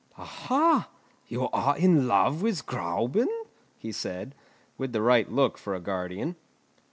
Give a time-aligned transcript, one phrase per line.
[0.17, 0.89] "Aha!
[1.27, 3.27] you are in love with Gräuben?"
[3.77, 4.33] he said,
[4.75, 6.35] with the right look for a guardian.